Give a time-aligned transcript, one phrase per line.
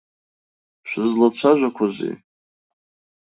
[0.89, 2.13] Шәызлацәажәақәозеи?